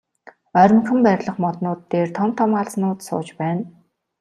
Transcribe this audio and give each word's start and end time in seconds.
Ойрмогхон 0.61 0.99
байрлах 1.07 1.37
моднууд 1.43 1.79
дээр 1.91 2.09
том 2.17 2.29
том 2.37 2.51
аалзнууд 2.61 2.99
сууж 3.07 3.27
байна. 3.39 3.63